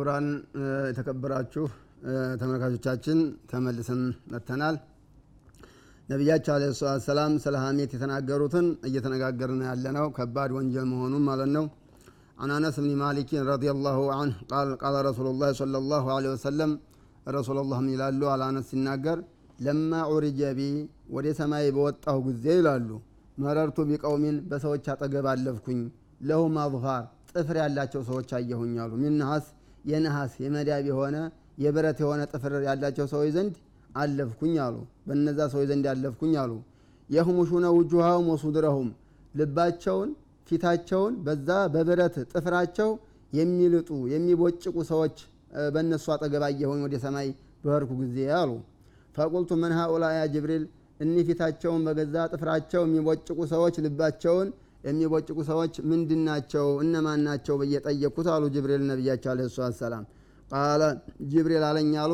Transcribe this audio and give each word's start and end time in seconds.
ክቡራን 0.00 0.26
የተከበራችሁ 0.90 1.64
ተመልካቾቻችን 2.40 3.18
ተመልሰን 3.50 4.00
መጥተናል። 4.32 4.76
ነቢያቸው 6.08 6.52
አለ 6.54 6.62
ሰላት 6.78 7.02
ሰላም 7.08 7.32
ስለ 7.44 7.54
ሀሜት 7.64 7.90
የተናገሩትን 7.96 8.66
እየተነጋገርን 8.88 9.60
ያለ 9.68 9.84
ነው። 9.98 10.06
ከባድ 10.18 10.50
ወንጀል 10.58 10.86
መሆኑን 10.92 11.24
ማለት 11.30 11.50
ነው። 11.58 11.66
عن 12.42 12.50
أنس 12.58 12.76
بن 12.84 12.92
مالك 13.04 13.30
رضي 13.52 13.68
الله 13.76 13.98
عنه 14.18 14.34
قال 14.52 14.68
قال 14.84 14.94
رسول 15.08 15.26
الله 15.32 15.50
صلى 15.60 15.78
الله 15.82 16.04
عليه 16.16 16.30
وسلم 16.36 16.70
رسول 17.36 17.58
الله 17.62 17.78
من 17.84 17.90
يلالو 17.96 18.26
على 18.34 18.44
أنس 18.50 18.68
الناقر 18.78 19.18
لما 19.66 20.00
عرج 20.10 20.40
بي 20.58 20.70
ودي 21.14 21.32
سماي 21.40 21.66
بوطاه 21.76 22.16
قزي 22.26 22.52
يلالو 22.58 22.96
مررت 23.42 23.78
بقوم 23.90 24.24
بسوچ 24.50 24.86
أتقب 24.94 25.26
ألفكن 25.34 25.78
لهم 26.28 26.54
أظهار 26.66 27.04
ጥፍር 27.32 27.56
ያላቸው 27.62 28.00
ሰዎች 28.08 28.30
አየሁኝ 28.38 28.72
አሉ 28.82 28.92
ሚንሃስ 29.02 29.44
የነሐስ 29.84 30.32
የመዳብ 30.44 30.84
የሆነ 30.90 31.16
የብረት 31.58 31.98
የሆነ 32.02 32.20
ጥፍር 32.32 32.52
ያላቸው 32.66 33.06
ሰዎች 33.12 33.30
ዘንድ 33.36 33.54
አለፍኩኝ 33.96 34.54
አሉ። 34.64 34.76
በነዛ 35.06 35.38
ሰዎች 35.52 35.66
ዘንድ 35.70 35.86
አለፍኩኝ 35.92 36.34
አሉ። 36.42 36.52
የህሙሹነ 37.10 37.66
ውጁሃውም 37.76 38.26
ወሱድረሁም 38.32 38.88
ልባቸውን 39.34 40.10
ፊታቸውን 40.48 41.14
በዛ 41.26 41.48
በብረት 41.74 42.16
ጥፍራቸው 42.32 42.90
የሚልጡ 43.32 43.90
የሚቦጭቁ 44.12 44.76
ሰዎች 44.90 45.16
በእነሱ 45.74 46.06
አጠገብ 46.14 46.44
አየሁኝ 46.48 46.80
ወደ 46.86 46.96
ሰማይ 47.04 47.28
በህርኩ 47.64 47.90
ጊዜ 48.02 48.18
አሉ። 48.38 48.50
ፈቁልቱ 49.14 49.50
ምን 49.62 49.72
ሃኡላ 49.78 50.04
ያ 50.16 50.22
ጅብሪል 50.34 50.64
እኒህ 51.00 51.24
ፊታቸውን 51.28 51.82
በገዛ 51.86 52.16
ጥፍራቸው 52.32 52.82
የሚቦጭቁ 52.86 53.38
ሰዎች 53.52 53.76
ልባቸውን 53.84 54.48
የሚቦጭቁ 54.84 55.38
ሰዎች 55.48 55.74
ምንድን 55.90 56.20
ናቸው 56.28 56.66
እነማን 56.84 57.20
ናቸው? 57.26 57.54
ብዬ 57.60 57.74
ጠየቅኩት 57.86 58.28
አሉ 58.34 58.44
ጅብሪል 58.54 58.82
ነቢያቸው 58.90 59.30
አለ 59.32 59.40
ሰላት 59.50 59.74
ሰላም 59.80 60.04
ቃለ 60.48 60.82
ጅብሪል 61.32 61.64
አለኝ 61.68 61.92
አሉ። 62.04 62.12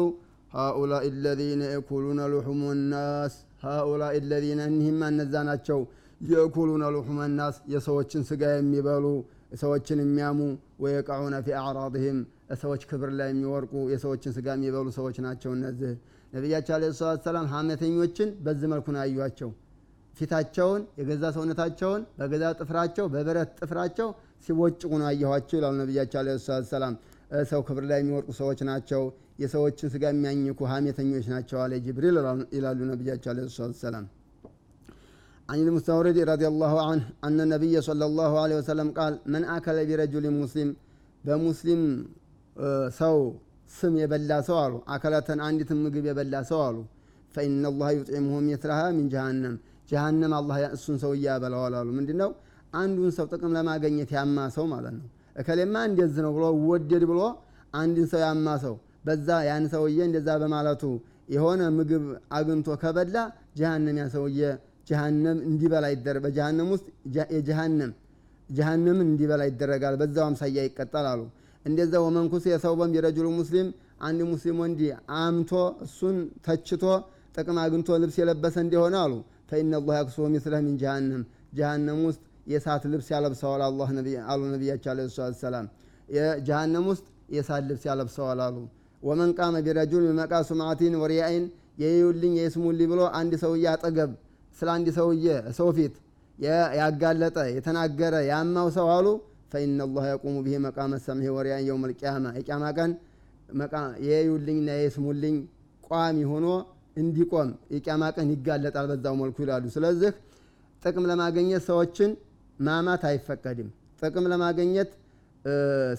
ለዚነ 1.25 1.63
የኩሉነ 1.73 2.21
ሉሑሙ 2.33 2.61
ናስ። 2.91 3.35
ሃኡላ 3.65 4.03
ለዚነ 4.31 4.61
እኒህማ 4.71 5.01
እነዛ 5.13 5.35
ናቸው። 5.49 5.81
የእኩሉነ 6.21 6.85
ሉሑመ 6.95 7.19
ናስ 7.35 7.57
የሰዎችን 7.73 8.23
ስጋ 8.29 8.43
የሚበሉ 8.55 9.07
ሰዎችን 9.63 9.99
የሚያሙ 10.03 10.39
ወየቃዑነ 10.85 11.35
ፊ 11.45 11.55
አዕራድህም 11.61 12.19
ሰዎች 12.63 12.83
ክብር 12.91 13.11
ላይ 13.19 13.29
የሚወርቁ 13.33 13.75
የሰዎችን 13.93 14.33
ስጋ 14.37 14.47
የሚበሉ 14.57 14.87
ሰዎች 14.99 15.17
ናቸው 15.27 15.51
እነዚህ። 15.57 15.93
ነቢያቸው 16.33 16.75
አለ 16.77 16.85
ሰላት 16.99 17.21
ሰላም 17.27 17.47
ሀሜተኞችን 17.53 18.31
በዚህ 18.47 18.69
መልኩ 18.73 18.87
ነው 18.95 19.01
ያዩቸው 19.05 19.51
ፊታቸውን 20.20 20.82
የገዛ 21.00 21.24
ሰውነታቸውን 21.36 22.02
በገዛ 22.20 22.46
ጥፍራቸው 22.62 23.06
በብረት 23.14 23.52
ጥፍራቸው 23.62 24.10
ሲቦጭቁ 24.46 24.92
ነው 25.02 25.08
አየኋቸው 25.12 25.56
ይላሉ 25.60 25.76
ነቢያቸው 25.84 26.20
አለ 26.22 26.30
ሰላት 26.46 26.68
ሰላም 26.74 26.96
ሰው 27.52 27.62
ክብር 27.68 27.84
ላይ 27.92 28.00
የሚወርቁ 28.02 28.30
ሰዎች 28.42 28.60
ናቸው 28.70 29.04
የሰዎችን 29.44 29.92
ስጋ 29.94 30.04
የሚያኝኩ 30.14 30.60
ሀሜተኞች 30.74 31.28
ናቸው 31.36 31.60
አለ 31.66 31.74
ጅብሪል 31.86 32.18
ይላሉ 32.58 32.80
ነቢያቸው 32.94 33.32
አለ 33.34 33.40
ሰላት 33.60 33.80
ሰላም 33.86 34.08
عن 35.52 35.60
المستورد 35.68 36.18
رضي 36.34 36.48
الله 36.54 36.74
عنه 36.88 37.04
أن 37.28 37.38
النبي 37.46 37.76
صلى 37.90 38.06
الله 38.10 38.32
عليه 38.44 38.58
وسلم 38.62 38.88
قال 39.00 39.14
من 39.34 39.44
أكل 39.58 39.78
برجل 39.90 40.26
مسلم 40.42 40.70
بمسلم 41.26 41.82
سو 43.02 43.18
سم 43.80 43.94
يبلا 44.04 44.38
سوالو 44.50 44.78
أكلة 44.96 45.28
عندي 45.48 45.64
تمقب 45.70 46.06
يبلا 46.12 46.40
سوالو 46.52 46.84
فإن 47.34 47.62
الله 47.72 47.90
يطعمه 48.00 48.36
مثلها 48.50 48.88
من 48.98 49.06
جهنم 49.14 49.56
ጀሃነም 49.89 50.33
አላህ 50.39 50.57
እሱን 50.77 50.97
ሰው 51.03 51.13
እያበላዋል 51.17 51.75
አሉ። 51.81 51.89
ምንድ 51.97 52.11
ነው 52.21 52.31
አንዱን 52.75 53.11
ሰው 53.17 53.27
ጥቅም 53.33 53.53
ለማገኘት 53.57 54.11
ያማ 54.17 54.39
ሰው 54.57 54.65
ማለት 54.73 54.95
ነው። 54.99 55.07
እከሌማ 55.37 55.77
እንደዝ 55.89 56.17
ነው 56.25 56.33
ብሎ 56.37 56.45
ወደድ 56.69 57.05
ብሎ 57.11 57.21
አንድን 57.75 58.07
ሰው 58.13 58.21
ያማ 58.25 58.49
ሰው 58.65 58.75
በዛ 59.07 59.29
ያን 59.49 59.65
ሰውዬ 59.73 59.99
እንደዛ 60.09 60.29
በማለቱ 60.43 60.83
የሆነ 61.35 61.63
ምግብ 61.77 62.05
አግኝቶ 62.37 62.69
ከበላ 62.83 63.17
ጀሃነም 63.59 63.97
ያን 64.01 64.11
ሰውዬ 64.15 64.41
ጀሃነም 64.89 65.39
እንዲበላ 65.49 65.87
ይደረ 65.95 66.17
በጀሃነም 66.25 66.69
ውስጥ 66.75 66.87
የጀሃነም 67.33 67.93
ጀሃነምን 68.49 69.07
እንዲበላ 69.07 69.43
ይደረጋል። 69.49 69.95
በዛው 70.01 70.25
አምሳያ 70.29 70.59
ይቀጣል 70.67 71.07
አሉ። 71.13 71.23
እንደዛ 71.65 71.95
ወመንኩስ 72.05 72.45
የሰው 72.51 72.75
በም 72.81 72.93
የረጅሉ 72.97 73.27
ሙስሊም 73.39 73.69
አንድ 74.07 74.21
ሙስሊም 74.31 74.59
ወንድ 74.63 74.81
አምቶ 75.21 75.53
እሱን 75.87 76.17
ተችቶ 76.47 76.85
ጥቅም 77.35 77.57
አግኝቶ 77.63 77.99
ልብስ 78.03 78.17
የለበሰ 78.21 78.57
እንዲሆነ 78.65 78.95
አሉ 79.05 79.15
فإن 79.49 79.75
الله 79.81 79.97
يكسوه 80.01 80.25
مثله 80.35 80.61
من 80.67 80.77
جهنم 80.83 81.23
ጀሃነም 81.59 82.01
ውስጥ 82.07 82.23
የእሳት 82.47 82.83
ልብስ 82.93 83.09
ያለብሰዋል 83.15 83.63
አላህ 83.67 83.89
አሉ 84.31 84.41
ነቢያቸው 84.53 84.91
عليه 84.93 85.07
الصلاة 85.11 85.37
والسلام 85.43 85.67
የጀሃነም 86.09 86.85
ውስጥ 86.91 87.07
የእሳት 87.35 87.65
ልብስ 87.69 87.85
ያለብሰዋል 87.89 88.41
አሉ። 88.47 88.57
ومن 89.03 89.31
قام 89.39 89.57
برجل 89.67 90.05
بمقام 90.09 90.35
سمعة 90.49 90.95
ورياء 91.03 91.45
ይዩልኝ 91.83 92.35
ይስሙልኝ 92.41 92.89
ብሎ 92.93 93.01
አንድ 93.19 93.33
ሰውዬ 93.43 93.65
አጠገብ 93.73 94.13
ስለ 94.57 94.69
አንድ 94.75 94.89
ሰውዬ 94.99 95.27
ሰው 95.59 95.69
ፊት 95.79 95.95
ያጋለጠ 96.79 97.39
የተናገረ 97.55 98.15
ያማው 98.31 98.69
ሰው 98.77 98.89
አሉ። 98.95 99.07
ፈኢነ 99.53 99.83
ላህ 99.91 100.07
የቁሙ 100.11 100.37
ብሄ 100.45 100.55
መቃመ 100.65 100.93
ሰምሄ 101.05 101.27
ወሪያን 101.37 101.63
የውም 101.67 101.85
ልቅያማ 101.91 102.33
የቅያማ 102.39 102.65
ቀን 102.79 102.93
የዩልኝና 104.07 104.71
የስሙልኝ 104.81 105.37
ቋሚ 105.85 106.19
ሆኖ 106.31 106.47
እንዲቆም 106.97 107.49
የቅያማ 107.75 108.05
ቀን 108.17 108.29
ይጋለጣል 108.35 108.87
በዛው 108.93 109.15
መልኩ 109.21 109.37
ይላሉ። 109.45 109.65
ስለዚህ 109.75 110.13
ጥቅም 110.83 111.05
ለማገኘት 111.11 111.63
ሰዎችን 111.69 112.11
ማማት 112.59 113.03
አይፈቀድም። 113.09 113.69
ጥቅም 114.03 114.27
ለማገኘት 114.33 114.91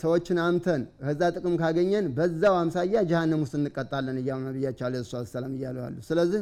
ሰዎችን 0.01 0.37
አምተን 0.45 0.81
ከዛ 1.01 1.21
ጥቅም 1.35 1.53
ካገኘን 1.59 2.05
በዛው 2.17 2.55
አምሳያ 2.61 3.03
ጀሃነም 3.11 3.41
ውስጥ 3.43 3.53
እንቀጣለን 3.59 4.17
እያሉ 4.21 4.41
ነቢያቸው 4.47 4.85
አለ 4.87 4.95
ሰላም 5.33 5.53
እያሉ 5.57 5.77
ያሉ 5.83 5.95
ስለዚህ 6.07 6.41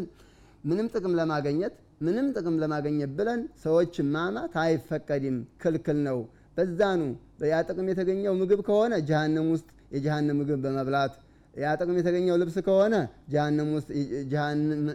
ምንም 0.63 0.87
ጥቅም 0.93 1.13
ለማገኘት 1.19 1.73
ምንም 2.01 2.27
ጥቅም 2.35 2.55
ለማገኘት 2.61 3.11
ብለን 3.17 3.41
ሰዎችን 3.63 4.07
ማማት 4.15 4.53
አይፈቀድም። 4.63 5.37
ክልክል 5.61 5.99
ነው። 6.07 6.17
በዛኑ 6.57 7.01
ያ 7.47 7.59
ጥቅም 7.69 7.87
የተገኘው 7.91 8.33
ምግብ 8.41 8.59
ከሆነ 8.67 8.93
ጀሃነም 9.09 9.47
ውስጥ 9.53 9.67
የጀሃነም 9.95 10.37
ምግብ 10.41 10.59
በመብላት 10.65 11.13
ያ 11.55 11.73
ጥቅም 11.79 11.97
የተገኘው 11.99 12.35
ልብስ 12.41 12.55
ከሆነ 12.65 12.95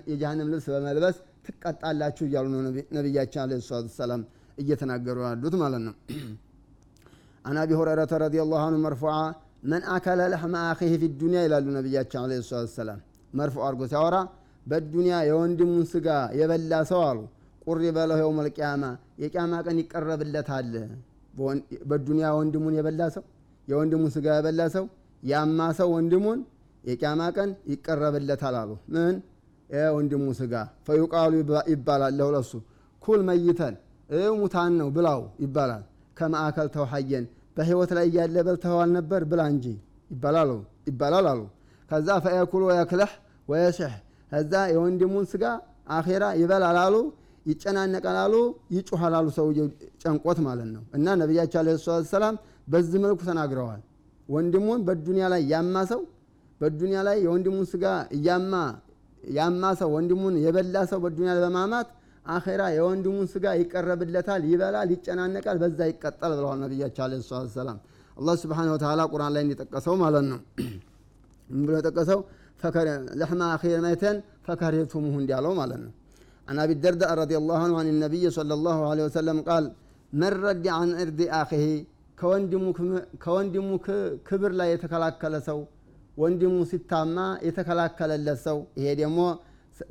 የጀሃነም 0.08 0.48
ልብስ 0.52 0.66
በመልበስ 0.72 1.16
ትቀጣላችሁ 1.46 2.24
እያሉ 2.28 2.46
ነው 2.54 2.60
ነቢያችን 2.96 3.40
አለ 3.44 3.60
ሰላት 3.68 3.92
ሰላም 3.96 4.22
እየተናገሩ 4.58 5.18
ያሉት 5.26 5.54
ማለት 5.62 5.82
ነው። 5.86 5.94
አን 7.48 7.58
አቢ 7.60 7.70
ሁረይረተ 7.80 8.12
ረዲ 8.22 8.36
ላሁ 8.44 8.60
አንሁ 8.64 8.80
መርፉዓ 8.84 9.14
መን 9.70 9.82
አከለ 9.94 10.20
ለሕመ 10.32 10.54
አኺህ 10.66 10.92
ፊ 11.00 11.08
ዱኒያ 11.20 11.40
ይላሉ 11.46 11.66
ነቢያችን 11.78 12.20
አለ 12.22 12.32
ሰላት 12.50 12.70
ሰላም 12.76 13.00
መርፉዕ 13.32 13.62
አድርጎ 13.68 13.82
ሲያወራ 13.92 14.16
በዱንያ 14.66 15.16
የወንድሙን 15.28 15.84
ስጋ 15.92 16.08
የበላ 16.40 16.82
ሰው 16.90 17.00
አሉ። 17.08 17.18
ቁሪ 17.64 17.82
በለው 17.96 18.16
የውም 18.20 18.38
ልቅያማ 18.46 18.84
የቅያማ 19.22 19.54
ቀን 19.66 19.76
ይቀረብለታል። 19.82 20.70
በዱንያ 21.90 22.28
ወንድሙን 22.38 22.74
የበላ 22.78 23.02
ሰው 23.16 23.24
የወንድሙን 23.68 24.10
ስጋ 24.14 24.26
የበላ 24.38 24.62
ሰው 24.76 24.84
ያማ 25.22 25.60
ሰው 25.78 25.88
ወንድሙን 25.94 26.40
የቅያማ 26.84 27.22
ቀን 27.36 27.50
ይቀረብለታል 27.72 28.54
አሉ። 28.60 28.70
ምን? 28.94 29.14
የወንድሙ 29.70 30.26
ስጋ 30.38 30.54
ፈዩቃሉ 30.86 31.32
ይባላል 31.72 32.12
ለሁለሱ 32.18 32.52
ኩል 33.02 33.20
መይተን 33.28 33.74
ሙታን 34.38 34.72
ነው 34.80 34.88
ብላው 34.96 35.20
ይባላል። 35.42 35.82
ከማዕከል 36.16 36.68
ተውሐየን 36.74 37.24
በህይወት 37.56 37.90
ላይ 37.96 38.06
እያለ 38.10 38.36
በልተኸዋል 38.46 38.90
ነበር 38.96 39.20
ብላ 39.30 39.42
እንጂ 39.52 39.66
ይባላል 40.88 41.26
አሉ። 41.30 41.40
ከዛ 41.90 42.08
ፈየኩሉ 42.24 42.62
ወየክለሕ 42.70 43.12
ወየሽሕ 43.48 43.92
ከዛ 44.32 44.52
የወንድሙን 44.72 45.24
ስጋ 45.32 45.44
አኼራ 45.90 46.24
ይበላል 46.40 46.78
አሉ 46.82 46.96
ይጨናነቃል 47.46 48.16
አሉ 48.24 48.34
ይጮኋል 48.74 49.14
አሉ 49.18 49.26
ሰውየው 49.36 49.66
ጨንቆት 50.02 50.38
ማለት 50.46 50.68
ነው። 50.74 50.82
እና 50.96 51.06
ነቢያቸው 51.20 51.58
አለ 51.62 51.68
ሰላም 52.12 52.34
በዚህ 52.68 52.98
መልኩ 53.04 53.20
ተናግረዋል 53.28 53.80
ወንድሙን 54.29 54.79
በዱንያ 54.87 55.25
ላይ 55.33 55.41
ያማ 55.53 55.75
ሰው 55.91 56.01
በዱንያ 56.61 56.99
ላይ 57.07 57.17
የወንድሙን 57.25 57.65
ስጋ 57.73 57.85
እያማ 58.17 58.53
ያማ 59.37 59.63
ሰው 59.81 59.89
ወንድሙን 59.95 60.35
የበላ 60.45 60.77
ሰው 60.91 60.99
በዱንያ 61.05 61.29
ላይ 61.35 61.43
በማማት 61.45 61.89
አኼራ 62.35 62.61
የወንድሙን 62.77 63.27
ስጋ 63.33 63.45
ይቀረብለታል 63.61 64.43
ይበላል 64.51 64.89
ይጨናነቃል 64.95 65.57
በዛ 65.63 65.79
ይቀጠል 65.91 66.31
ብለዋል 66.37 66.57
ነቢያቸው 66.63 67.03
አለ 67.05 67.19
ሰላት 67.29 67.51
ሰላም 67.59 67.77
አላህ 68.19 68.35
ስብሓን 68.43 68.69
ወተላ 68.73 69.01
ቁርአን 69.13 69.31
ላይ 69.35 69.43
እንዲጠቀሰው 69.45 69.95
ማለት 70.03 70.25
ነው 70.31 70.39
ምን 71.49 71.61
ብሎ 71.67 71.75
የጠቀሰው 71.81 72.19
لحم 73.21 73.41
أخي 73.55 73.73
ميتا 73.85 74.11
فكرهتموه 74.47 75.15
እንዲያለው 75.21 75.53
ማለት 75.61 75.79
ነው 75.85 75.91
عن 76.47 76.57
أبي 76.59 76.73
الدرداء 76.77 77.11
رضي 77.23 77.35
الله 77.41 77.57
عنه 77.65 77.75
عن 77.81 77.87
النبي 77.93 78.25
صلى 78.29 78.53
الله 78.57 78.77
عليه 78.89 79.03
وسلم 79.09 79.37
قال 79.41 79.63
من 80.13 80.31
رد 80.47 80.65
عن 80.77 80.89
إرد 81.01 81.21
أخيه 81.41 81.67
ከወንድሙ 82.20 83.68
ክብር 84.28 84.52
ላይ 84.60 84.68
የተከላከለ 84.72 85.36
ሰው 85.48 85.60
ወንድሙ 86.16 86.56
ሲታማ 86.70 87.16
የተከላከለለት 87.46 88.38
ሰው 88.46 88.58
ይሄ 88.78 88.88
ደግሞ 89.00 89.20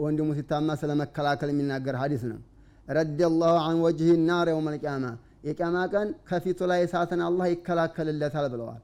ወንድሙ 0.03 0.29
ሲታማ 0.39 0.69
ስለ 0.81 0.91
መከላከል 1.01 1.49
የሚናገር 1.53 1.95
ሀዲስ 2.01 2.23
ነው 2.31 2.39
ረዲ 2.87 3.19
ላሁ 3.35 3.55
አን 3.63 3.77
ወጅህ 3.85 4.11
ናር 4.27 4.47
የውም 4.51 4.67
ልቅያማ 4.73 5.05
የቅያማ 5.47 5.77
ቀን 5.93 6.07
ከፊቱ 6.29 6.59
ላይ 6.71 6.79
እሳትን 6.85 7.21
አላህ 7.27 7.47
ይከላከልለታል 7.53 8.45
ብለዋል 8.53 8.81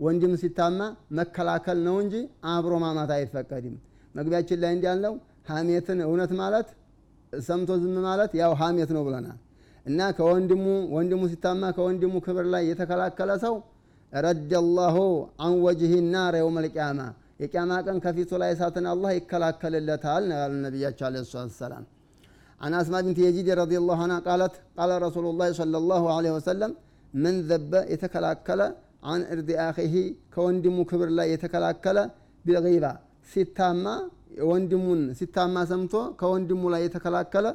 ወንድም 0.00 0.32
ሲታማ 0.42 0.78
መከላከል 1.18 1.78
ነው 1.86 1.96
እንጂ 2.02 2.14
አብሮ 2.52 2.74
ማማት 2.84 3.10
አይፈቀድም። 3.16 3.74
መግቢያችን 4.14 4.58
ላይ 4.62 4.72
እንዲያልነው 4.76 5.14
ሀሜትን 5.50 5.98
እውነት 6.06 6.32
ማለት 6.40 6.68
ሰምቶ 7.32 7.70
ዝም 7.82 7.96
ማለት 8.06 8.32
ያው 8.40 8.52
ሀሜት 8.60 8.90
ነው 8.96 9.02
ብለናል። 9.06 9.38
እና 9.89 9.99
ከወንድሙ 10.17 10.65
ወንድሙ 10.95 11.21
ሲታማ 11.33 11.63
ከወንድሙ 11.77 12.13
ክብር 12.25 12.45
ላይ 12.53 12.63
የተከላከለ 12.71 13.31
ሰው 13.45 13.55
ረደ 14.13 14.51
ላሁ 14.77 14.97
አን 15.45 15.53
ወጅህ 15.65 15.93
ናር 16.13 16.35
የውም 16.39 16.57
ልቅያማ 16.65 16.99
የቅያማ 17.43 17.71
ቀን 17.87 17.97
ከፊቱ 18.05 18.31
ላይ 18.41 18.49
እሳትን 18.55 18.85
አላህ 18.93 19.11
ይከላከልለታል 19.17 20.23
ነው 20.29 20.37
ያሉ 20.41 20.53
ነቢያቸው 20.65 21.05
አለ 21.09 21.23
ሰላት 21.35 21.53
ሰላም 21.63 21.85
عن 22.61 22.71
أسماء 22.81 23.01
بنت 23.05 23.19
يزيد 23.27 23.49
رضي 23.63 23.77
الله 23.81 23.97
عنها 24.05 24.19
قالت 24.27 24.53
قال 24.77 24.91
رسول 25.05 25.25
الله 25.31 25.49
صلى 25.61 25.77
الله 25.81 26.03
عليه 26.15 26.31
وسلم 26.37 26.71
من 27.13 27.33
ذب 27.49 27.73
يتكلاكل 27.93 28.59
عن 29.09 29.19
إرض 29.33 29.49
أخيه 29.69 29.95
كوندم 30.35 30.77
كبر 30.89 31.07
لا 31.17 31.23
يتكلاكل 31.33 31.97
بالغيبة 32.45 32.91
ستاما 33.33 33.95
ወንድሙን 34.49 35.01
ሲታማ 35.19 35.55
ሰምቶ 35.69 35.93
ከወንድሙ 36.19 36.63
ላይ 36.73 36.81
የተከላከለ 36.85 37.47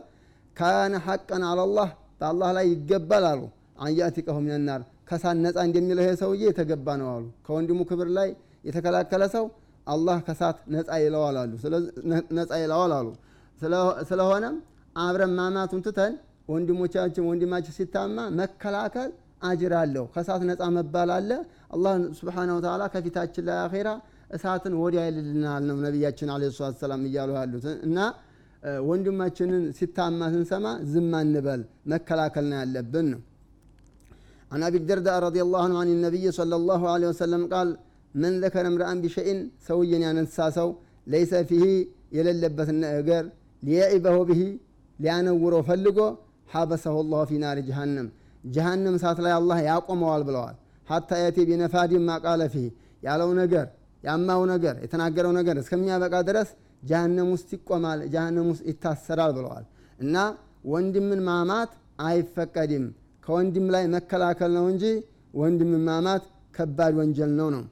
ካነ 0.57 0.95
ሐቀን 1.07 1.43
አላላህ 1.51 1.89
በአላህ 2.22 2.50
ላይ 2.58 2.66
ይገባል 2.74 3.26
አሉ። 3.32 3.42
አንያቲቀሁ 3.80 4.38
ሚነናር 4.46 4.82
ከሳት 5.10 5.38
ነፃ 5.44 5.58
እንደሚለው 5.68 6.04
ይሄ 6.04 6.12
ሰውዬ 6.22 6.44
የተገባ 6.50 6.88
ነው 7.02 7.10
አሉ። 7.14 7.26
ከወንድሙ 7.46 7.80
ክብር 7.90 8.10
ላይ 8.18 8.30
የተከላከለ 8.68 9.24
ሰው 9.36 9.46
አላህ 9.88 10.18
ከሳት 10.28 10.58
ነፃ 10.74 10.90
ይለዋል 11.04 11.38
አሉ። 11.42 11.52
ነፃ 12.38 12.50
ይለዋል 12.64 12.94
አሉ። 12.98 13.08
ስለሆነም 14.10 14.56
አብረን 14.96 15.32
ማማቱን 15.38 15.82
ትተን 15.86 16.14
ወንድሞቻችን 16.52 17.24
ወንድማችን 17.30 17.74
ሲታማ 17.78 18.18
መከላከል 18.40 19.10
አጅር 19.48 19.74
አለው። 19.80 20.06
ከእሳት 20.14 20.44
ነፃ 20.50 20.62
መባል 20.78 21.10
አለ። 21.16 21.32
አላህ 21.76 21.92
ስብሓነ 22.20 22.50
ወተዓላ 22.58 22.84
ከፊታችን 22.94 23.44
ላይ 23.50 23.58
አኼራ 23.66 23.90
እሳትን 24.36 24.74
ወዲያ 24.82 25.02
ይልልናል 25.08 25.64
ነው 25.70 25.78
ነቢያችን 25.86 26.30
አለ 26.34 26.44
ሰላም 26.82 27.04
እያሉ 27.10 27.30
ያሉት። 27.38 27.66
እና 27.88 27.98
ወንድማችንን 28.89 29.63
ሲታማ 29.79 30.21
ስንሰማ 30.35 30.67
ዝም 30.93 31.13
አንበል 31.21 31.63
መከላከል 31.93 32.47
ነው 32.53 32.59
ያለብን 32.63 33.09
ነው 33.15 33.21
عن 34.55 34.63
أبي 34.69 34.79
الدرداء 34.83 35.17
رضي 35.29 35.41
الله 35.47 35.61
عنه 35.67 35.77
عن 35.83 35.89
النبي 35.97 36.27
صلى 36.41 36.55
الله 36.61 36.81
عليه 36.93 37.09
وسلم 37.13 37.43
قال 37.55 37.69
من 38.15 38.33
ذكر 38.45 38.65
امرأ 38.71 38.89
بشيء 39.05 39.29
سويا 39.69 39.99
يعني 40.05 40.23
ساسو 40.37 40.69
ليس 41.15 41.33
فيه 41.49 41.65
يللبت 42.17 42.69
النأجر 42.75 43.25
ليعبه 43.63 44.17
به 44.29 44.43
ሊያነውረው 44.99 45.63
ፈልጎ 45.69 45.99
ሐበሰሁ 46.55 46.97
ላሁ 47.13 47.23
ፊ 47.31 47.39
ናሪ 47.45 47.59
ጀሃነም 47.69 48.09
ጀሃነም 48.55 48.95
እሳት 48.99 49.19
ላይ 49.25 49.33
አላህ 49.39 49.59
ያቆመዋል 49.71 50.23
ብለዋል 50.29 50.57
ሀታ 50.89 51.11
የቴ 51.23 51.39
ቢነፋዲን 51.49 52.03
ማቃለ 52.11 52.43
ፊህ 52.55 52.67
ያለው 53.07 53.31
ነገር 53.41 53.67
ያማው 54.09 54.43
ነገር 54.53 54.75
የተናገረው 54.85 55.33
ነገር 55.39 55.57
እስከሚያበቃ 55.63 56.15
ድረስ 56.29 56.49
ጀሃነም 56.84 57.30
ውስጥ 57.34 57.50
ይቆማል 57.56 58.00
ጀሃነም 58.14 58.48
ውስጥ 58.52 58.64
ይታሰራል 58.70 59.32
ብለዋል። 59.38 59.66
እና 60.00 60.16
ወንድምን 60.72 61.22
ማማት 61.28 61.72
አይፈቀድም። 62.08 62.86
ከወንድም 63.24 63.66
ላይ 63.74 63.84
መከላከል 63.96 64.52
ነው 64.58 64.66
እንጂ 64.72 64.84
ወንድምን 65.40 65.82
ማማት 65.88 66.24
ከባድ 66.56 66.94
ወንጀል 67.00 67.32
ነው 67.40 67.50
ነው። 67.56 67.64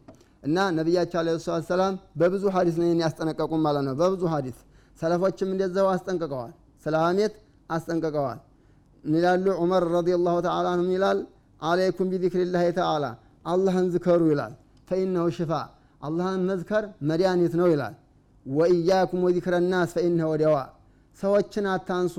እና 0.44 0.58
ነቢያቸው 0.78 1.18
አለ 1.22 1.30
ሰላት 1.46 1.66
ሰላም 1.70 1.94
በብዙ 2.20 2.44
ሀዲስ 2.56 2.76
ነው 2.82 2.88
ያስጠነቀቁም 3.04 3.62
ማለት 3.68 3.84
ነው። 3.88 3.94
በብዙ 4.02 4.24
ሀዲስ 4.34 4.58
ሰለፎችም 5.00 5.50
እንደዛው 5.54 5.88
አስጠንቅቀዋል 5.94 6.52
ስለ 6.86 6.96
ሀሜት 7.06 7.34
አስጠንቅቀዋል። 7.70 8.40
ይላሉ? 9.04 9.46
ዑመር 9.62 9.84
ረዲየላሁ 9.96 10.36
ተዓላ 10.46 10.68
አንሁም 10.74 10.92
ይላል 10.96 11.20
አለይኩም 11.62 12.08
ቢዚክሪላህ 12.14 12.64
ተዓላ 12.78 13.06
አላህን 13.46 13.88
ዝከሩ 13.94 14.22
ይላል። 14.32 14.54
ፈኢነሁ 14.88 15.26
ሽፋ 15.38 15.52
አላህን 16.02 16.42
መዝከር 16.50 16.84
መድኃኒት 17.10 17.54
ነው 17.60 17.68
ይላል 17.74 17.94
ወኢያኩም 18.46 19.22
ወዚክረ 19.28 19.56
ናስ 19.66 19.92
ፈኢነሁ 19.96 20.32
ደዋ 20.42 20.56
ሰዎችን 21.18 21.66
አታንሱ። 21.74 22.16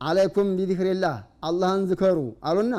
አለይኩም 0.00 0.48
ቢዚክሪላህ 0.58 1.16
አላህን 1.48 1.82
ዝከሩ 1.90 2.18
አሉና 2.48 2.74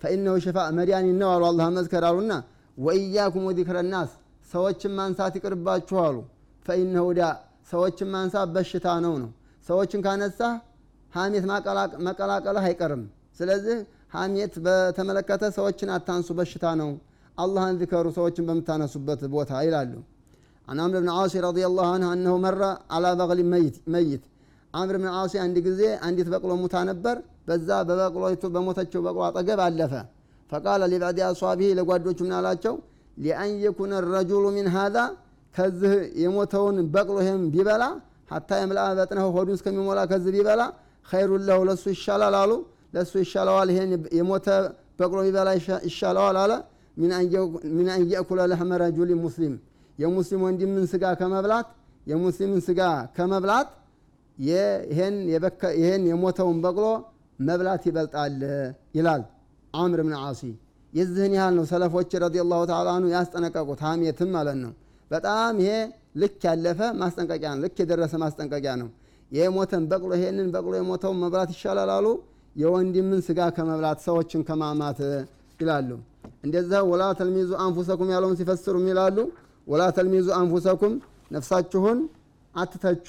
ፈኢነሁ 0.00 0.34
ሽፋ 0.44 0.58
መድኃኒት 0.78 1.16
ነው 1.20 1.28
አሉ 1.34 1.42
አላህን 1.50 1.74
መዝከር 1.78 2.04
አሉና 2.08 2.32
ወኢያኩም 2.78 3.44
ወዚክረ 3.48 3.76
ናስ 3.92 4.10
ሰዎችን 4.50 4.92
ማንሳት 4.98 5.34
ይቅርባችሁ 5.38 5.98
አሉ። 6.06 6.16
ፈኢነሁ 6.66 7.06
ዳ 7.18 7.22
ሰዎችን 7.72 8.08
ማንሳት 8.14 8.48
በሽታ 8.56 8.88
ነው 9.04 9.14
ነው። 9.22 9.30
ሰዎችን 9.66 10.00
ካነሳ 10.06 10.40
ሀሜት 11.12 11.44
መቀላቀልህ 12.06 12.64
አይቀርም። 12.68 13.04
ስለዚህ 13.38 13.78
ሀሜት 14.16 14.54
በተመለከተ 14.66 15.44
ሰዎችን 15.56 15.88
አታንሱ 15.96 16.28
በሽታ 16.38 16.66
ነው። 16.82 16.90
አላህን 17.38 17.78
ዚከሩ 17.80 18.06
ሰዎችን 18.18 18.46
በምታነሱበት 18.48 19.22
ቦታ 19.34 19.52
ይላሉ 19.66 19.94
عن 20.67 20.77
عمرو 20.83 20.99
بن 21.03 21.09
عاص 21.17 21.33
رضي 21.49 21.63
الله 21.69 21.87
عنه 21.95 22.07
أنه 22.15 22.33
مر 22.45 22.61
على 22.93 23.09
بغل 23.19 23.39
ميت 23.53 23.75
ميت 23.93 24.23
عمرو 24.73 24.97
بن 25.01 25.07
عاص 25.17 25.33
عند 25.45 25.55
ጊዜ 25.67 25.81
አንዲት 26.05 26.27
በቅሎ 26.33 26.51
ሙታ 26.63 26.75
ነበር 26.89 27.15
በዛ 27.47 27.69
በበቅሎይቱ 27.87 28.43
በሞተችው 28.55 28.99
በቅሎ 29.05 29.21
አጠገብ 29.29 29.59
አለፈ 29.67 29.93
فقال 30.49 30.81
لبعض 30.91 31.17
أصحابه 31.33 31.69
ለጓዶቹ 31.77 32.19
ምን 32.25 32.33
አላቸው 32.39 32.73
ሊአን 33.23 33.51
የኩነ 33.65 33.91
الرجل 34.01 34.43
من 34.57 34.65
هذا 34.77 35.03
ከዚህ 35.55 35.93
የሞተውን 36.23 36.75
በቅሎ 36.93 37.15
ይህም 37.23 37.41
ቢበላ 37.53 37.83
ሀታ 38.31 38.49
የምልአ 38.61 38.83
በጥነው 38.99 39.27
ሆዱን 39.35 39.55
እስከሚሞላ 39.57 39.99
ከዚህ 40.11 40.31
ቢበላ 40.35 40.61
ኸይሩን 41.07 41.41
ለሁ 41.49 41.59
ለሱ 41.69 41.83
ይሻላል 41.95 42.35
አሉ 42.41 42.51
ለሱ 42.95 43.11
ይሻለዋል 43.23 43.69
ይሄን 43.73 43.89
የሞተ 44.19 44.47
በቅሎ 44.99 45.19
ቢበላ 45.27 45.49
ይሻለዋል 45.87 46.37
አለ 46.43 46.53
ሚን 47.77 47.89
አን 47.93 48.01
የእኩለ 48.13 48.39
ለሕመ 48.51 48.71
ረጁል 48.83 49.11
ሙስሊም 49.25 49.53
የሙስሊም 49.98 50.42
ወንድምን 50.46 50.84
ስጋ 50.92 51.04
ከመብላት 51.20 51.68
የሙስሊምን 52.06 52.60
ስጋ 52.66 52.80
ከመብላት 53.16 53.68
ይሄን 54.38 56.02
የሞተውን 56.10 56.58
በቅሎ 56.64 56.86
መብላት 57.38 57.82
ይበልጣል 57.88 58.34
ይላል 58.96 59.22
አምር 59.74 60.00
ብን 60.06 60.14
ዓሲ። 60.20 60.40
የዚህን 60.92 61.32
ያህል 61.38 61.54
ነው 61.58 61.64
ሰለፎች 61.70 62.10
ረዲ 62.22 62.36
ላሁ 62.50 62.60
ተዓላ 62.70 62.88
አንሁ 62.96 63.08
ያስጠነቀቁት። 63.14 63.80
ሀሜትም 63.86 64.30
ማለት 64.36 64.58
ነው። 64.62 64.72
በጣም 65.10 65.54
ይሄ 65.62 65.72
ልክ 66.22 66.42
ያለፈ 66.48 66.80
ማስጠንቀቂያ 67.00 67.48
ነው 67.54 67.62
ልክ 67.64 67.76
የደረሰ 67.82 68.14
ማስጠንቀቂያ 68.22 68.72
ነው። 68.82 68.88
የሞተን 69.30 69.84
በቅሎ 69.90 70.10
ይሄንን 70.18 70.48
በቅሎ 70.54 70.72
የሞተውን 70.80 71.18
መብላት 71.22 71.50
ይሻላል 71.54 71.90
አሉ። 71.96 72.06
የወንድምን 72.56 73.20
ስጋ 73.26 73.40
ከመብላት 73.56 73.98
ሰዎችን 74.06 74.42
ከማማት 74.48 75.00
ይላሉ። 75.60 75.90
እንደዛ 76.44 76.72
ወላ 76.90 77.02
ተልሚዙ 77.18 77.50
አንፉሰኩም 77.64 78.08
ያለውን 78.14 78.36
ሲፈስሩ 78.40 78.76
ይላሉ 78.90 79.18
ወላ 79.66 79.82
ተልሚዙ 79.96 80.26
አንፉሰኩም 80.38 80.94
ነፍሳችሁን 81.30 81.98
አትተቹ 82.54 83.06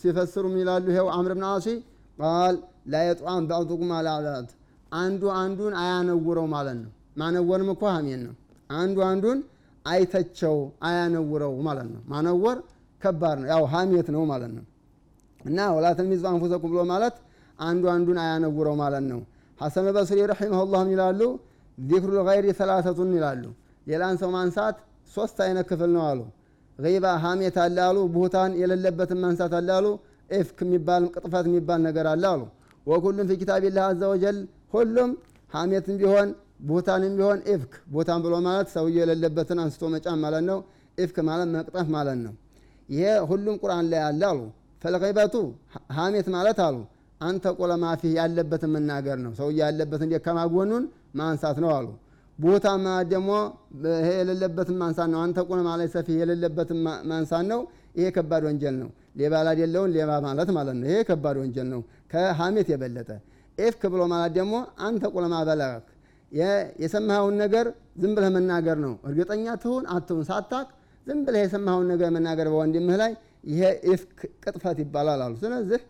ሲፈስሩ 0.00 0.44
ይላሉ። 0.60 0.84
ይኸው 0.90 1.08
አምር 1.16 1.32
ብን 1.36 1.44
አሲ 1.50 1.66
ቃል 2.18 2.56
ላየጧም 2.92 3.44
ባዕዱኩም 3.50 3.90
አላላት 3.98 4.48
አንዱ 4.92 5.22
አንዱን 5.40 5.72
አያነውረው 5.80 6.46
ማለት 6.54 6.76
ነው። 6.82 6.90
ማነወርም 7.20 7.68
እኮ 7.74 7.82
ሀሜን 7.94 8.20
ነው። 8.26 8.34
አንዱ 8.70 8.96
አንዱን 9.08 9.38
አይተቸው 9.84 10.56
አያነውረው 10.88 11.54
ማለት 11.66 11.88
ነው። 11.92 12.00
ማነወር 12.12 12.58
ከባድ 13.02 13.36
ነው። 13.42 13.48
ያው 13.52 13.64
ሀሜት 13.72 14.08
ነው 14.14 14.22
ማለት 14.32 14.52
ነው። 14.56 14.64
እና 15.40 15.58
ወላ 15.76 15.86
ተልሚዙ 15.98 16.22
አንፉሰኩም 16.30 16.70
ብሎ 16.72 16.80
ማለት 16.92 17.16
አንዱ 17.58 17.84
አንዱን 17.92 18.18
አያነውረው 18.22 18.74
ማለት 18.82 19.04
ነው። 19.10 19.20
ሐሰን 19.58 19.86
በስሪ 19.96 20.18
رحمه 20.30 20.56
الله 20.56 20.75
ም 20.75 20.88
ይላሉ 20.94 21.20
ذكر 21.78 22.10
الغير 22.18 22.46
ثلاثة 22.58 23.10
ይላሉ። 23.18 23.44
ሌላን 23.86 24.16
ሰው 24.22 24.30
ማንሳት 24.34 24.76
ሶስት 25.14 25.38
አይነት 25.44 25.66
ክፍል 25.70 25.90
ነው 25.96 26.04
አሉ። 26.08 26.20
غيبة 26.78 27.06
ሀሜት 27.22 27.56
አለ 27.62 27.76
አሉ 27.86 27.98
بهتان 28.14 28.52
የሌለበትን 28.60 29.18
ማንሳት 29.22 29.52
አለ 29.58 29.68
አሉ 29.76 29.86
إفك 30.30 30.58
የሚባል 30.64 31.02
ቅጥፈት 31.14 31.44
የሚባል 31.50 31.80
ነገር 31.86 32.06
አለ 32.12 32.24
አሉ። 32.32 32.42
وكل 32.86 33.26
في 33.30 33.36
كتاب 33.40 33.62
الله 33.62 33.84
عز 33.90 34.02
وجل 34.12 34.38
ሁሉም 34.74 35.10
ሀሜትም 35.52 35.96
ቢሆን 36.00 36.28
بهتان 36.68 36.99
ም 36.99 37.14
ቢሆን 37.18 37.38
إفك 37.54 37.72
بهتان 37.92 38.20
ብሎ 38.24 38.34
ማለት 38.46 38.68
ሰውየ 38.74 38.98
የሌለበትን 39.02 39.58
አንስቶ 39.64 39.88
መጫን 39.94 40.18
ማለት 40.24 40.44
ነው። 40.50 40.58
إفك 40.98 41.16
ማለት 41.28 41.48
መቅጠፍ 41.54 41.88
ማለት 41.96 42.18
ነው። 42.26 42.34
ይሄ 42.88 43.06
ሁሉም 43.30 43.56
ቁርአን 43.62 43.86
ላይ 43.92 44.00
አለ 44.08 44.22
አሉ። 44.30 44.40
فالغيبة 44.84 45.34
ሀሜት 45.96 46.26
ማለት 46.34 46.58
አሉ 46.66 46.76
أن 47.20 47.52
تقول 47.58 47.79
ما 47.79 47.84
فيه 48.00 48.12
ያለበትን 48.18 48.70
መናገር 48.74 49.18
ነው። 49.24 49.32
ሰውየ 49.38 49.60
ያለበትን 49.62 50.08
ደካማ 50.12 50.38
ጎኑን 50.54 50.84
ማንሳት 51.20 51.58
ነው 51.64 51.70
አሉ 51.76 51.86
بهتان 52.38 52.66
ማለት 52.80 53.06
ደግሞ 53.12 53.30
ይሄ 53.94 54.08
የሌለበትን 54.18 54.76
ማንሳት 54.80 55.08
ነው። 55.12 55.20
أن 55.24 55.38
تقول 55.48 55.64
ما 55.64 55.68
ليس 55.80 55.88
فيه 55.94 56.08
የሌለበትን 56.20 56.78
ማንሳት 57.10 57.44
ነው። 57.52 57.60
ይሄ 57.96 58.06
ከባድ 58.16 58.42
ወንጀል 58.48 58.74
ነው። 58.82 58.88
ሌባ 59.20 59.34
ላደለውን 59.46 59.90
ሌባ 59.96 60.10
ማለት 60.26 60.48
ማለት 60.56 60.76
ነው። 60.80 60.86
ይሄ 60.88 60.98
ከባድ 61.10 61.36
ወንጀል 61.42 61.68
ነው። 61.74 61.80
ከሀሜት 62.12 62.68
የበለጠ 62.72 63.10
إفك 63.58 63.82
ብሎ 63.92 64.02
ማለት 64.12 64.32
ደግሞ 64.38 64.54
أن 64.86 65.02
تقول 65.14 65.30
ما 65.30 65.34
بلغك 65.48 65.84
የሰማኸውን 66.82 67.36
ነገር 67.42 67.66
ዝም 68.02 68.12
ብለህ 68.16 68.30
መናገር 68.36 68.78
ነው። 68.84 68.94
እርግጠኛ 69.08 69.46
ትሁን 69.62 69.84
አትሁን 69.94 70.24
ሳታቅ 70.30 70.66
ዝም 71.06 71.20
ብለህ 71.26 71.42
የሰማኸውን 71.44 71.88
ነገር 71.92 72.08
መናገር 72.16 72.46
በወንድምህ 72.52 72.96
ላይ 73.02 73.12
ይሄ 73.50 73.62
إفك 73.92 74.18
ቅጥፈት 74.44 74.78
ይባላል 74.82 75.20
አሉ። 75.26 75.34
ስለዚህ 75.42 75.80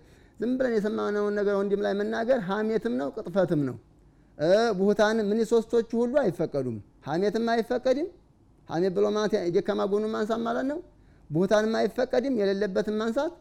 ዝም 0.40 0.52
ብለን 0.58 0.72
የሰማነውን 0.76 1.34
ነገር 1.38 1.54
ወንድም 1.60 1.80
ላይ 1.84 1.92
መናገር 2.00 2.40
ሀሜትም 2.48 2.94
ነው 3.00 3.08
ቅጥፈትም 3.16 3.60
ነው 3.68 3.76
بهتان 4.78 5.18
ምን 5.28 5.38
ሶስቶቹ 5.50 5.90
ሁሉ 6.00 6.14
አይፈቀዱም። 6.22 6.76
ሀሜትም 7.06 7.46
አይፈቀድም። 7.52 8.08
ሀሜት 8.68 8.92
ብሎ 8.96 9.06
ማለት 9.16 9.32
የደካማ 9.48 9.80
ጎኑን 9.90 10.10
ማንሳት 10.14 10.40
ማለት 10.46 10.66
ነው። 10.70 10.78
بهتان 11.30 11.59
ም 11.59 11.74
አይፈቀድም፣ 11.80 12.34
የሌለበትን 12.40 12.96
ማንሳት። 13.00 13.32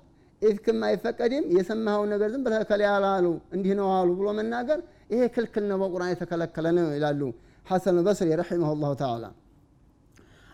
إفك 0.42 0.61
ም 0.61 0.80
አይፈቀድም፣ 0.88 1.44
የሰማኸውን 1.58 2.10
ነገር 2.14 2.30
ዝም 2.34 2.42
ብለህ 2.46 2.64
ከላይ 2.70 2.88
አሉ 3.12 3.26
እንዲህ 3.56 3.74
ነው 3.80 3.88
አሉ 3.98 4.10
ብሎ 4.20 4.28
መናገር 4.40 4.80
ይሄ 5.12 5.22
ክልክል 5.36 5.64
ነው፣ 5.70 5.78
በቁርአን 5.84 6.12
የተከለከለ 6.14 6.68
ነው 6.78 6.88
ይላሉ 6.98 7.22
ሐሰን 7.66 7.98
በስሪ 8.08 8.30
رحمه 8.42 8.72
الله 8.82 8.94
تعالى። 9.02 9.26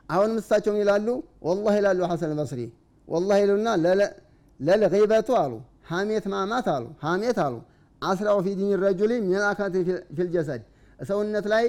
አሁንም 0.10 0.38
እሳቸውም 0.42 0.78
ይላሉ 0.82 1.08
والله 1.48 1.76
ይላሉ 1.80 2.00
ሐሰን 2.12 2.32
በስሪ 2.40 2.62
والله 3.08 3.40
ይሉና 3.44 3.68
للغيبة 4.60 5.30
አሉ 5.42 5.54
ሀሜት 5.92 6.26
ማማት 6.34 6.68
አሉ 6.74 6.86
ሀሜት 7.06 7.38
አሉ 7.46 7.56
أسرع 8.02 8.38
في 8.46 8.50
الرجل 8.84 9.14
من 9.26 9.39
الأكلة 9.39 9.74
في 10.18 10.32
الجسد 10.32 10.62
ሰውነት 11.04 11.46
ላይ 11.54 11.66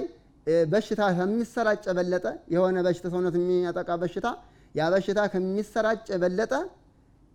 በሽታ 0.67 1.01
ከሚሰራጭ 1.17 1.83
የበለጠ 1.89 2.25
የሆነ 2.53 2.77
በሽታ 2.87 3.05
ሰውነት 3.13 3.35
የሚያጠቃ 3.39 3.89
በሽታ 4.01 4.27
ያ 4.75 4.87
በሽታ 4.93 5.19
ከሚሰራጭ 5.33 6.01
የበለጠ 6.13 6.53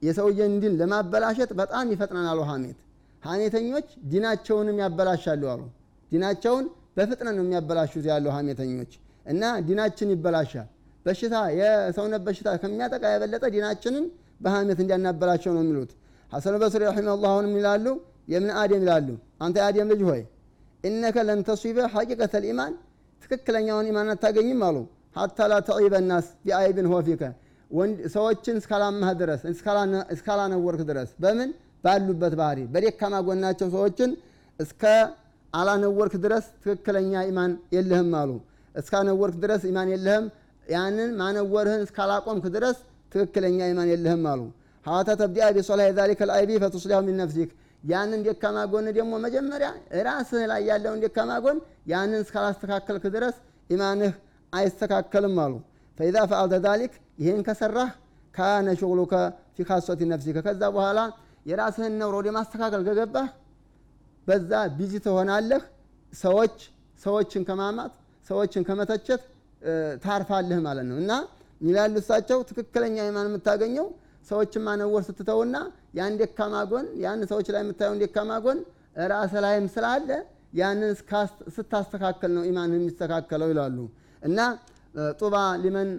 የሰውየን 0.03 0.53
ዲን 0.63 0.75
ለማበላሸት 0.81 1.51
በጣም 1.61 1.87
ይፈጥናል 1.95 2.27
አሉ 2.33 2.41
ሀሜት 2.51 2.79
ሀሜተኞች 3.23 3.89
ዲናቸውንም 4.11 4.77
ያበላሻሉ 4.83 5.43
አሉ። 5.53 5.63
ዲናቸውን 6.13 6.67
በፍጥነት 6.97 7.35
ነው 7.39 7.45
የሚያበላሹት 7.45 8.05
ያሉ 8.11 8.27
ሀሜተኞች። 8.37 8.93
እና 9.27 9.43
ዲናችን 9.67 10.11
ይበላሻል። 10.15 10.69
በሽታ 11.07 11.35
የሰውነት 11.59 12.23
በሽታ 12.27 12.49
ከሚያጠቃ 12.63 13.05
የበለጠ 13.15 13.45
ዲናችንን 13.55 14.05
በሀሜት 14.41 14.79
እንዲያናበላቸው 14.85 15.53
ነው 15.57 15.63
የሚሉት። 15.65 15.91
ሐሰን 16.33 16.57
በስሪ 16.63 16.83
ረሒመሁላህ 16.91 17.31
አሁንም 17.35 17.53
ይላሉ 17.61 17.87
የምን 18.29 18.51
አደም 18.61 18.83
ይላሉ? 18.85 19.09
አንተ 19.45 19.57
የአደም 19.61 19.89
ልጅ 19.93 20.03
ሆይ 20.09 20.23
እነከ 20.85 21.17
ለን 21.29 21.41
ሐቂቀተ 21.95 22.35
ልኢማን 22.43 22.73
ትክክለኛውን 23.23 23.87
ኢማን 23.91 24.09
አታገኝም 24.15 24.61
አሉ። 24.67 24.77
ሀታ 25.17 25.39
ላ 25.51 25.55
ተዒበ 25.69 25.95
ናስ 26.11 26.27
ቢአይብን 26.45 26.87
ሆፊከ 26.93 27.23
ሰዎችን 28.15 28.57
እስካላማህ 28.61 29.11
ድረስ 29.21 29.41
እስካላነወርክ 30.15 30.83
ድረስ 30.91 31.11
በምን? 31.23 31.51
ባሉበት 31.85 32.35
ባህሪ 32.41 32.61
በደካማ 32.75 33.15
ጎናቸው 33.27 33.69
ሰዎችን 33.75 34.11
እስከ 34.59 34.83
አላነወርክ 35.53 36.15
ድረስ 36.25 36.45
ትክክለኛ 36.63 37.13
ኢማን 37.29 37.53
የለህም 37.75 38.11
አሉ። 38.21 38.31
እስካነወርክ 38.75 39.37
ድረስ 39.45 39.63
ኢማን 39.71 39.89
የለህም 39.93 40.25
ያንን 40.67 41.11
ማነወርህን 41.21 41.83
እስካላቆምክ 41.87 42.47
ድረስ 42.57 42.77
ትክክለኛ 43.13 43.59
ኢማን 43.73 43.89
የለህም 43.93 44.25
አሉ። 44.33 44.41
حتى 44.87 45.11
تبدأ 45.21 45.47
بصلاح 45.57 45.87
ذلك 45.99 46.21
العيب 46.31 46.51
فتصلحه 46.65 46.99
من 47.07 47.17
نفسك 47.23 47.51
ያንን 47.83 48.21
ደካማ 48.27 48.59
ጎን 48.73 48.87
ደግሞ 48.97 49.13
መጀመሪያ 49.25 49.69
ራስህ 50.07 50.43
ላይ 50.51 50.61
ያለውን 50.71 51.01
ደካማ 51.05 51.33
ጎን 51.45 51.59
ያንን 51.93 52.21
እስካላስተካከልክ 52.25 53.05
ድረስ 53.17 53.37
ኢማንህ 53.71 54.13
አይስተካከልም 54.53 55.37
አሉ። 55.45 55.55
فإذا 55.99 56.17
فعلت 56.31 56.57
ذلك 56.67 56.93
ይህን 57.23 57.41
ከሰራህ 57.47 57.91
كان 58.35 58.69
شغلك 58.81 59.15
في 59.55 59.67
خاصة 59.69 60.01
نفسك። 60.11 60.39
ከዛ 60.47 60.63
በኋላ 60.75 60.99
የራስህን 61.47 61.95
ነውር 62.01 62.15
ወደ 62.19 62.29
ማስተካከል 62.37 62.83
ከገባህ 62.89 63.29
በዛ 64.27 64.51
busy 64.79 64.95
ትሆናለህ። 65.07 65.63
ሰዎች 66.13 66.57
ሰዎችን 67.01 67.43
ከማማት 67.49 67.93
ሰዎችን 68.27 68.63
ከመተቸት 68.69 69.23
ታርፋለህ 70.05 70.59
ማለት 70.67 70.87
ነው። 70.91 70.97
እና 71.03 71.13
ይላሉ 71.61 71.95
እሳቸው 72.03 72.39
ትክክለኛ 72.51 72.97
ኢማን 73.09 73.27
የምታገኘው 73.31 73.87
ሰዎችን 74.31 74.63
ማነወር 74.67 75.03
ስትተውና 75.09 75.57
ያን 75.99 76.17
ደካማ 76.21 76.55
ጎን 76.71 76.87
ያን 77.05 77.21
ሰዎች 77.31 77.47
ላይ 77.55 77.63
የምታየውን 77.65 78.01
ደካማ 78.03 78.33
ጎን 78.45 78.59
ራስ 79.13 79.33
ላይም 79.45 79.67
ስላለ 79.75 80.11
ያንን 80.59 80.93
ስታስተካከል 81.57 82.31
ነው 82.37 82.45
ኢማን 82.51 82.73
የሚስተካከለው 82.77 83.49
ይላሉ። 83.53 83.79
እና 84.23 84.39
ጡባ 85.21 85.35
ሊመን 85.63 85.91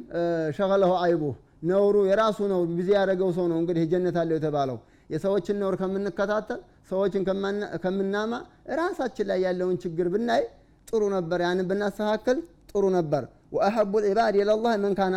ሸገለሁ 0.58 0.92
አይቡ 1.04 1.24
ነውሩ 1.70 1.98
የራሱ 2.10 2.40
ነው 2.52 2.62
ጊዜ 2.78 2.90
ያደረገው 2.98 3.30
ሰው 3.38 3.46
ነው 3.52 3.58
እንግዲህ 3.62 3.84
ጀነት 3.92 4.18
አለው 4.22 4.36
የተባለው። 4.40 4.78
የሰዎችን 5.10 5.58
ነውር 5.62 5.76
ከምንከታተል 5.82 6.60
ሰዎችን 6.90 7.24
ከምናማ 7.84 8.34
ራሳችን 8.80 9.28
ላይ 9.32 9.40
ያለውን 9.48 9.78
ችግር 9.84 10.08
ብናይ 10.14 10.44
ጥሩ 10.88 11.02
ነበር። 11.16 11.40
ያንን 11.46 11.68
ብናስተካክል 11.72 12.38
ጥሩ 12.72 12.84
ነበር። 12.98 13.24
ወአሐቡ 13.56 13.94
ልዕባድ 14.04 14.36
ኢለላህ 14.42 14.74
መን 14.84 14.94
ካነ 15.00 15.16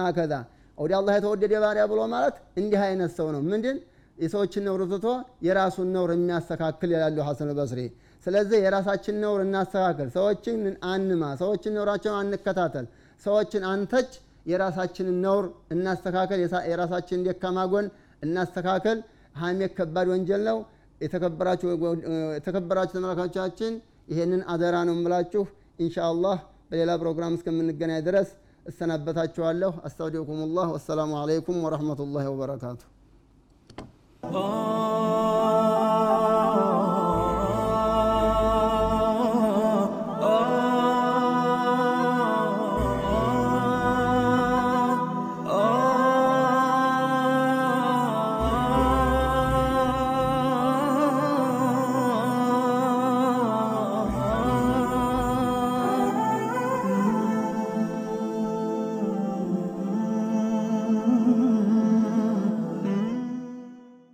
ወደ 0.79 0.93
አላህ 0.99 1.15
የተወደደ 1.19 1.55
ባሪያ 1.63 1.85
ብሎ 1.91 2.01
ማለት 2.13 2.37
እንዲህ 2.61 2.81
አይነት 2.87 3.11
ሰው 3.19 3.27
ነው። 3.35 3.43
ምንድን? 3.47 3.77
የሰዎችን 4.19 4.63
ነውር 4.67 4.83
ትቶ 4.91 5.07
የራሱን 5.47 5.89
ነውር 5.95 6.11
የሚያስተካክል 6.15 6.91
ይላሉ 6.95 7.19
ሐሰን 7.29 7.51
በስሪ 7.59 7.81
ስለዚህ 8.27 8.59
የራሳችን 8.65 9.17
ነውር 9.23 9.41
እናስተካከል 9.45 10.09
ሰዎችን 10.17 10.59
አንማ 10.91 11.23
ሰዎችን 11.41 11.73
ነውራቸውን 11.77 12.19
አንከታተል። 12.21 12.87
ሰዎችን 13.23 13.63
አንተች 13.71 14.11
የራሳችንን 14.47 15.17
ነውር 15.25 15.45
እናስተካከል 15.75 16.39
የራሳችንን 16.71 17.25
ደካማ 17.29 17.59
ጎን 17.73 17.87
እናስተካከል 18.23 18.99
ሀሜት 19.41 19.73
ከባድ 19.79 20.07
ወንጀል 20.13 20.43
ነው። 20.51 20.59
የተከበራችሁ 21.01 21.69
ተመልካቾቻችን 22.95 23.73
ይሄንን 24.13 24.43
አደራ 24.53 24.77
ነው 24.89 24.95
የምላችሁ። 24.97 25.43
ኢንሻ 25.79 25.97
አላህ 26.09 26.39
በሌላ 26.71 26.91
ፕሮግራም 27.03 27.35
እስከምንገናኝ 27.39 28.01
ድረስ 28.09 28.29
እሰናበታችኋለሁ። 28.67 29.73
አስተውዲኡኩም 29.85 30.41
ላህ 30.57 30.69
ወሰላሙ 30.75 31.13
አለይኩም 31.21 31.59
ወረሕመቱላሂ 31.65 32.27
ወበረካቱ። 32.33 32.81